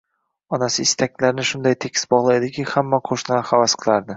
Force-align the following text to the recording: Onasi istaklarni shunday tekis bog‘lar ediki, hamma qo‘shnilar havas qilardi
Onasi 0.55 0.85
istaklarni 0.87 1.45
shunday 1.51 1.77
tekis 1.87 2.09
bog‘lar 2.15 2.39
ediki, 2.41 2.67
hamma 2.73 3.03
qo‘shnilar 3.11 3.49
havas 3.55 3.81
qilardi 3.85 4.09